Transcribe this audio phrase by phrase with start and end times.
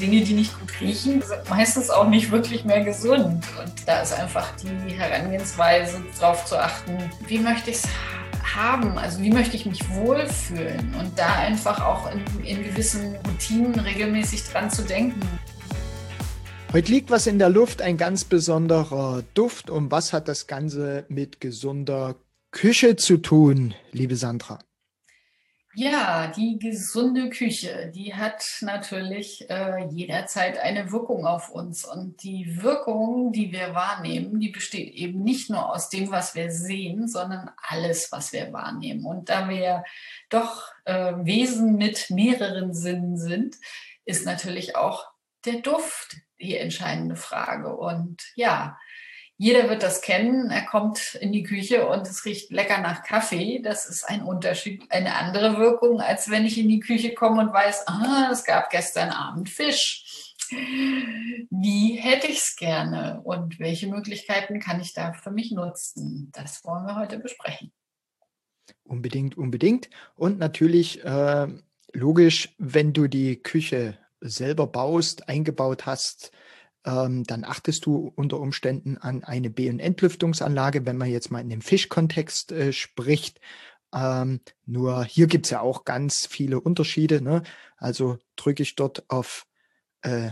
[0.00, 3.44] Dinge, die nicht gut riechen, sind meistens auch nicht wirklich mehr gesund.
[3.58, 6.96] Und da ist einfach die Herangehensweise, darauf zu achten,
[7.26, 7.88] wie möchte ich es
[8.56, 13.78] haben, also wie möchte ich mich wohlfühlen und da einfach auch in, in gewissen Routinen
[13.78, 15.20] regelmäßig dran zu denken.
[16.72, 19.70] Heute liegt was in der Luft, ein ganz besonderer Duft.
[19.70, 22.14] Und was hat das Ganze mit gesunder
[22.52, 24.60] Küche zu tun, liebe Sandra?
[25.74, 31.84] Ja, die gesunde Küche, die hat natürlich äh, jederzeit eine Wirkung auf uns.
[31.84, 36.50] Und die Wirkung, die wir wahrnehmen, die besteht eben nicht nur aus dem, was wir
[36.50, 39.04] sehen, sondern alles, was wir wahrnehmen.
[39.04, 39.84] Und da wir
[40.28, 43.54] doch äh, Wesen mit mehreren Sinnen sind,
[44.04, 45.06] ist natürlich auch
[45.44, 47.76] der Duft die entscheidende Frage.
[47.76, 48.76] Und ja,
[49.40, 50.50] jeder wird das kennen.
[50.50, 53.62] Er kommt in die Küche und es riecht lecker nach Kaffee.
[53.62, 57.50] Das ist ein Unterschied, eine andere Wirkung, als wenn ich in die Küche komme und
[57.50, 60.34] weiß, ah, es gab gestern Abend Fisch.
[60.50, 66.30] Wie hätte ich es gerne und welche Möglichkeiten kann ich da für mich nutzen?
[66.34, 67.72] Das wollen wir heute besprechen.
[68.84, 69.88] Unbedingt, unbedingt.
[70.16, 71.46] Und natürlich äh,
[71.94, 76.30] logisch, wenn du die Küche selber baust, eingebaut hast,
[76.84, 81.40] ähm, dann achtest du unter Umständen an eine B- und Entlüftungsanlage, wenn man jetzt mal
[81.40, 83.40] in dem Fischkontext äh, spricht.
[83.94, 87.20] Ähm, nur hier gibt es ja auch ganz viele Unterschiede.
[87.20, 87.42] Ne?
[87.76, 89.46] Also drücke ich dort auf
[90.02, 90.30] äh,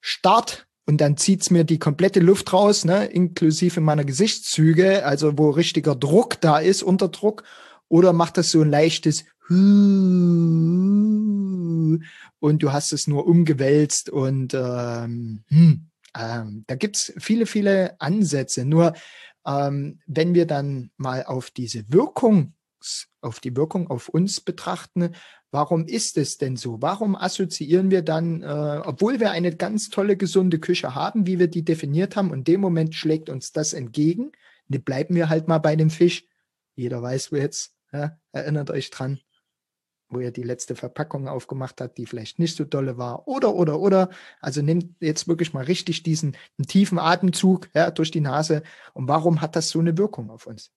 [0.00, 3.06] Start und dann zieht es mir die komplette Luft raus, ne?
[3.06, 7.44] inklusive meiner Gesichtszüge, also wo richtiger Druck da ist, Unterdruck.
[7.88, 9.24] Oder macht das so ein leichtes
[12.38, 18.64] und du hast es nur umgewälzt und ähm, hm, ähm, da gibt's viele, viele Ansätze.
[18.64, 18.94] Nur
[19.46, 22.54] ähm, wenn wir dann mal auf diese Wirkung,
[23.20, 25.14] auf die Wirkung auf uns betrachten,
[25.50, 26.80] warum ist es denn so?
[26.80, 31.48] Warum assoziieren wir dann, äh, obwohl wir eine ganz tolle, gesunde Küche haben, wie wir
[31.48, 34.32] die definiert haben, und dem Moment schlägt uns das entgegen,
[34.68, 36.24] ne, bleiben wir halt mal bei dem Fisch.
[36.74, 39.20] Jeder weiß, wo jetzt, ja, erinnert euch dran
[40.10, 43.26] wo er die letzte Verpackung aufgemacht hat, die vielleicht nicht so dolle war.
[43.28, 44.10] Oder, oder, oder.
[44.40, 48.62] Also nimmt jetzt wirklich mal richtig diesen tiefen Atemzug ja, durch die Nase.
[48.92, 50.72] Und warum hat das so eine Wirkung auf uns?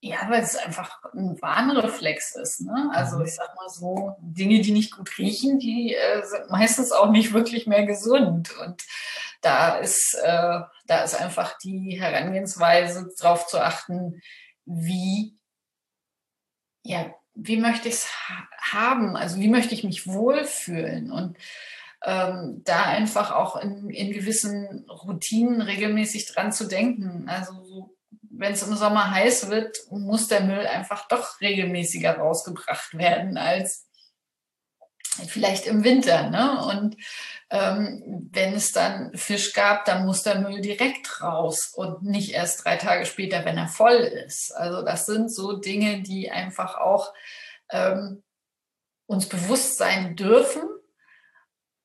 [0.00, 2.60] Ja, weil es einfach ein Warnreflex ist.
[2.60, 2.90] Ne?
[2.92, 3.24] Also mhm.
[3.24, 7.32] ich sag mal so, Dinge, die nicht gut riechen, die äh, sind meistens auch nicht
[7.32, 8.56] wirklich mehr gesund.
[8.58, 8.84] Und
[9.40, 14.20] da ist, äh, da ist einfach die Herangehensweise darauf zu achten,
[14.64, 15.36] wie
[16.86, 18.08] ja, wie möchte ich es
[18.60, 19.16] haben?
[19.16, 21.12] Also wie möchte ich mich wohlfühlen?
[21.12, 21.36] Und
[22.04, 27.28] ähm, da einfach auch in, in gewissen Routinen regelmäßig dran zu denken.
[27.28, 27.94] Also
[28.30, 33.85] wenn es im Sommer heiß wird, muss der Müll einfach doch regelmäßiger rausgebracht werden als
[35.28, 36.30] vielleicht im Winter.
[36.30, 36.64] Ne?
[36.66, 36.96] Und
[37.50, 42.64] ähm, wenn es dann Fisch gab, dann muss der Müll direkt raus und nicht erst
[42.64, 44.52] drei Tage später, wenn er voll ist.
[44.52, 47.12] Also das sind so Dinge, die einfach auch
[47.70, 48.22] ähm,
[49.06, 50.62] uns bewusst sein dürfen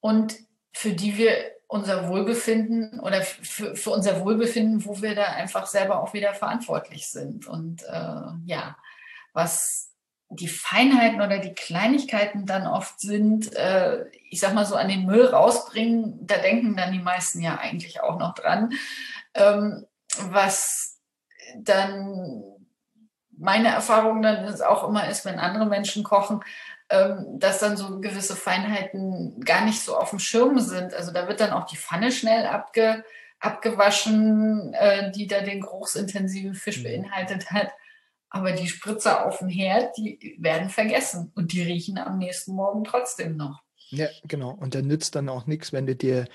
[0.00, 0.36] und
[0.72, 6.00] für die wir unser Wohlbefinden oder für, für unser Wohlbefinden, wo wir da einfach selber
[6.00, 7.46] auch wieder verantwortlich sind.
[7.46, 8.76] Und äh, ja,
[9.32, 9.85] was
[10.28, 15.06] die Feinheiten oder die Kleinigkeiten dann oft sind, äh, ich sag mal so an den
[15.06, 18.72] Müll rausbringen, da denken dann die meisten ja eigentlich auch noch dran.
[19.34, 19.86] Ähm,
[20.18, 20.98] was
[21.58, 22.42] dann
[23.38, 26.42] meine Erfahrung dann ist auch immer ist, wenn andere Menschen kochen,
[26.88, 30.94] ähm, dass dann so gewisse Feinheiten gar nicht so auf dem Schirm sind.
[30.94, 33.04] Also da wird dann auch die Pfanne schnell abge,
[33.40, 36.84] abgewaschen, äh, die da den geruchsintensiven Fisch mhm.
[36.84, 37.70] beinhaltet hat.
[38.30, 42.84] Aber die Spritzer auf dem Herd, die werden vergessen und die riechen am nächsten Morgen
[42.84, 43.62] trotzdem noch.
[43.90, 44.50] Ja, genau.
[44.50, 46.26] Und dann nützt dann auch nichts, wenn du dir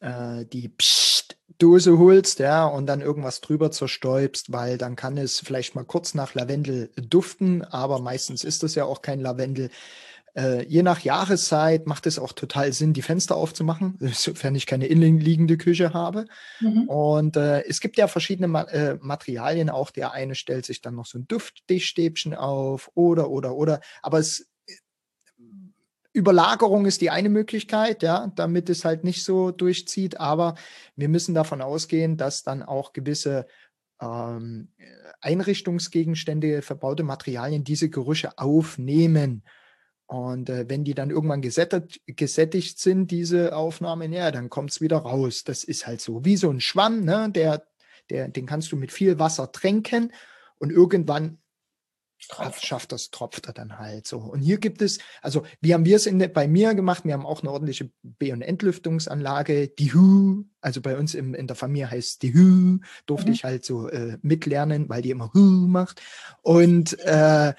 [0.00, 5.74] äh, die Psst-Dose holst, ja, und dann irgendwas drüber zerstäubst, weil dann kann es vielleicht
[5.74, 9.70] mal kurz nach Lavendel duften, aber meistens ist das ja auch kein Lavendel.
[10.36, 14.86] Äh, je nach Jahreszeit macht es auch total Sinn, die Fenster aufzumachen, sofern ich keine
[14.86, 16.26] innenliegende Küche habe.
[16.60, 16.88] Mhm.
[16.88, 19.90] Und äh, es gibt ja verschiedene Ma äh, Materialien auch.
[19.90, 23.80] Der eine stellt sich dann noch so ein Duftdichtstäbchen auf oder, oder, oder.
[24.02, 24.48] Aber es
[26.12, 30.18] Überlagerung ist die eine Möglichkeit, ja, damit es halt nicht so durchzieht.
[30.18, 30.56] Aber
[30.96, 33.46] wir müssen davon ausgehen, dass dann auch gewisse
[34.00, 34.68] ähm,
[35.20, 39.44] Einrichtungsgegenstände, verbaute Materialien diese Gerüche aufnehmen.
[40.08, 44.80] Und äh, wenn die dann irgendwann gesättigt, gesättigt sind, diese Aufnahmen, ja, dann kommt es
[44.80, 45.44] wieder raus.
[45.44, 46.24] Das ist halt so.
[46.24, 47.30] Wie so ein Schwamm, ne?
[47.30, 47.66] der,
[48.08, 50.12] der, den kannst du mit viel Wasser tränken
[50.58, 51.38] und irgendwann
[52.26, 52.66] Tropft.
[52.66, 54.18] schafft das, tropft er dann halt so.
[54.18, 57.04] Und hier gibt es, also wie haben wir es in, bei mir gemacht?
[57.04, 61.46] Wir haben auch eine ordentliche B- und Entlüftungsanlage, die Hü, also bei uns im, in
[61.46, 63.34] der Familie heißt die Hü, durfte mhm.
[63.34, 66.02] ich halt so äh, mitlernen, weil die immer Hü macht.
[66.42, 67.54] Und äh,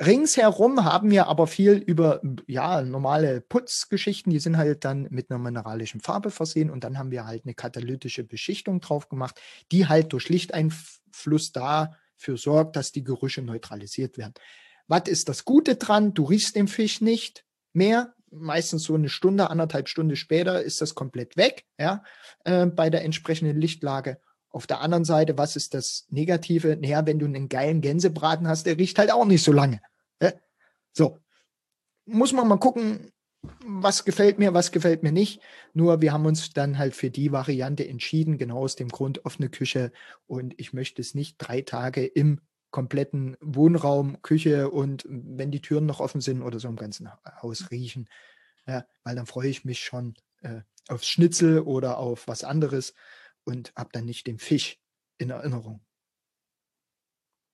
[0.00, 5.38] ringsherum haben wir aber viel über ja normale Putzgeschichten, die sind halt dann mit einer
[5.38, 9.40] mineralischen Farbe versehen und dann haben wir halt eine katalytische Beschichtung drauf gemacht,
[9.72, 14.34] die halt durch Lichteinfluss da dafür sorgt, dass die Gerüche neutralisiert werden.
[14.88, 16.14] Was ist das Gute dran?
[16.14, 18.14] Du riechst den Fisch nicht mehr.
[18.30, 22.02] Meistens so eine Stunde, anderthalb Stunden später ist das komplett weg, ja,
[22.44, 24.20] äh, bei der entsprechenden Lichtlage.
[24.50, 26.76] Auf der anderen Seite, was ist das Negative?
[26.76, 29.80] Naja, wenn du einen geilen Gänsebraten hast, der riecht halt auch nicht so lange.
[30.92, 31.18] So.
[32.06, 33.12] Muss man mal gucken,
[33.64, 35.40] was gefällt mir, was gefällt mir nicht.
[35.74, 39.48] Nur wir haben uns dann halt für die Variante entschieden, genau aus dem Grund offene
[39.48, 39.92] Küche.
[40.26, 42.40] Und ich möchte es nicht drei Tage im
[42.70, 47.10] kompletten Wohnraum, Küche und wenn die Türen noch offen sind oder so im ganzen
[47.40, 48.08] Haus riechen.
[48.66, 52.94] Ja, weil dann freue ich mich schon äh, aufs Schnitzel oder auf was anderes
[53.48, 54.78] und habe dann nicht den Fisch
[55.18, 55.80] in Erinnerung.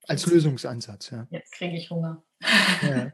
[0.06, 1.26] Als Lösungsansatz, ja.
[1.31, 2.23] Jetzt kriege ich Hunger.
[2.82, 3.12] Ja.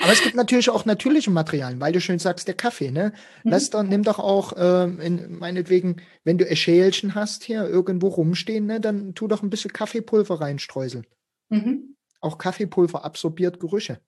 [0.00, 3.14] Aber es gibt natürlich auch natürliche Materialien, weil du schön sagst, der Kaffee, ne?
[3.42, 3.50] Mhm.
[3.50, 8.66] Lass doch, nimm doch auch, ähm, in, meinetwegen, wenn du Schälchen hast hier irgendwo rumstehen,
[8.66, 11.06] ne, dann tu doch ein bisschen Kaffeepulver reinstreuseln.
[11.48, 11.96] Mhm.
[12.20, 14.00] Auch Kaffeepulver absorbiert Gerüche.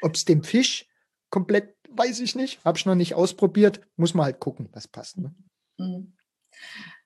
[0.00, 0.88] Ob es dem Fisch
[1.28, 5.18] komplett, weiß ich nicht, habe ich noch nicht ausprobiert, muss man halt gucken, was passt.
[5.18, 5.34] Ne?
[5.76, 6.14] Mhm.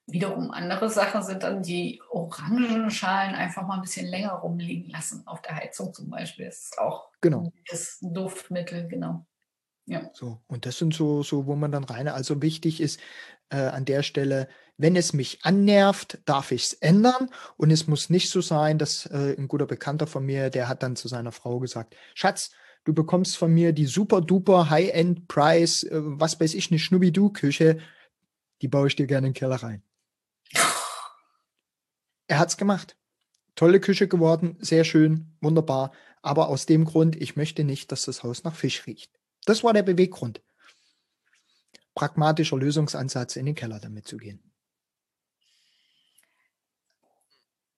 [0.07, 5.41] Wiederum andere Sachen sind dann die Orangenschalen einfach mal ein bisschen länger rumliegen lassen, auf
[5.41, 6.45] der Heizung zum Beispiel.
[6.45, 7.51] Das ist auch genau.
[7.69, 9.25] das Duftmittel, genau.
[9.87, 10.09] Ja.
[10.13, 12.07] So, und das sind so, so, wo man dann rein.
[12.07, 12.99] Also wichtig ist
[13.49, 14.47] äh, an der Stelle,
[14.77, 17.29] wenn es mich annervt, darf ich es ändern.
[17.57, 20.83] Und es muss nicht so sein, dass äh, ein guter Bekannter von mir, der hat
[20.83, 22.51] dann zu seiner Frau gesagt, Schatz,
[22.83, 27.79] du bekommst von mir die super duper High-End Price, äh, was weiß ich, eine Schnubbi-Du-Küche,
[28.61, 29.83] die baue ich dir gerne in den Keller rein.
[32.27, 32.97] Er hat es gemacht.
[33.55, 35.91] Tolle Küche geworden, sehr schön, wunderbar.
[36.21, 39.11] Aber aus dem Grund, ich möchte nicht, dass das Haus nach Fisch riecht.
[39.45, 40.41] Das war der Beweggrund.
[41.93, 44.51] Pragmatischer Lösungsansatz, in den Keller damit zu gehen.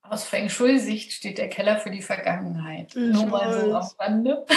[0.01, 2.95] Aus Feng Shui-Sicht steht der Keller für die Vergangenheit.
[2.95, 3.63] Ich Nur mal weiß.
[3.63, 4.45] so am Rande.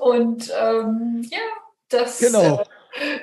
[0.00, 1.38] Und ähm, ja,
[1.88, 2.62] das genau.
[2.62, 2.64] äh,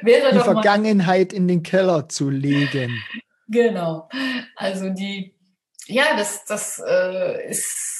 [0.01, 3.01] wäre die Vergangenheit in den Keller zu legen.
[3.47, 4.09] Genau.
[4.55, 5.35] Also die,
[5.85, 7.95] ja, das, das äh, ist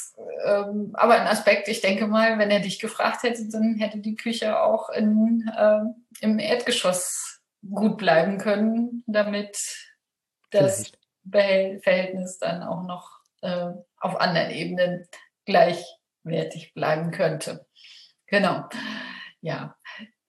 [0.45, 4.15] ähm, aber ein Aspekt, ich denke mal, wenn er dich gefragt hätte, dann hätte die
[4.15, 5.81] Küche auch in, äh,
[6.21, 9.57] im Erdgeschoss gut bleiben können, damit
[10.51, 10.93] das
[11.31, 11.83] Vielleicht.
[11.83, 15.07] Verhältnis dann auch noch äh, auf anderen Ebenen
[15.45, 17.65] gleichwertig bleiben könnte.
[18.27, 18.65] Genau.
[19.41, 19.75] Ja,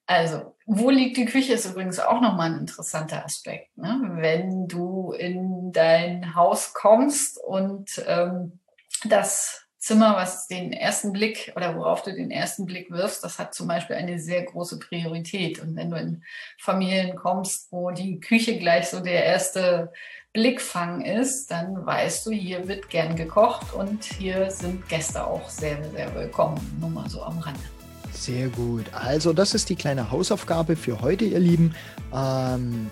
[0.06, 3.76] also, wo liegt die Küche, ist übrigens auch nochmal ein interessanter Aspekt.
[3.76, 4.00] Ne?
[4.14, 8.60] Wenn du in dein Haus kommst und ähm,
[9.04, 13.54] das Zimmer, was den ersten Blick oder worauf du den ersten Blick wirfst, das hat
[13.54, 15.60] zum Beispiel eine sehr große Priorität.
[15.60, 16.24] Und wenn du in
[16.58, 19.92] Familien kommst, wo die Küche gleich so der erste
[20.32, 25.82] Blickfang ist, dann weißt du, hier wird gern gekocht und hier sind Gäste auch sehr,
[25.90, 26.76] sehr willkommen.
[26.80, 27.75] Nur mal so am Rande.
[28.12, 28.84] Sehr gut.
[28.92, 31.74] Also das ist die kleine Hausaufgabe für heute, ihr Lieben.
[32.14, 32.90] Ähm,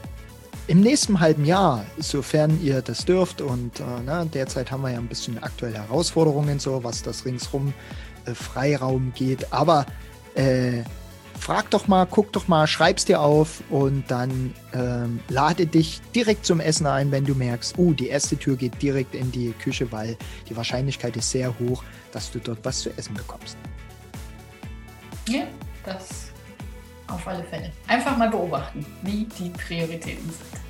[0.67, 4.99] Im nächsten halben Jahr, sofern ihr das dürft, und äh, na, derzeit haben wir ja
[4.99, 7.73] ein bisschen aktuelle Herausforderungen, so was das ringsrum
[8.27, 9.53] äh, Freiraum geht.
[9.53, 9.87] Aber
[10.35, 10.83] äh,
[11.39, 16.47] frag doch mal, guck doch mal, schreib's dir auf und dann ähm, lade dich direkt
[16.47, 19.91] zum Essen ein, wenn du merkst, uh, die erste Tür geht direkt in die Küche,
[19.93, 20.17] weil
[20.49, 23.57] die Wahrscheinlichkeit ist sehr hoch, dass du dort was zu essen bekommst.
[25.29, 25.45] Ja,
[25.85, 26.31] das
[27.09, 27.71] auf alle Fälle.
[27.87, 30.64] Einfach mal beobachten, wie die Prioritäten sind.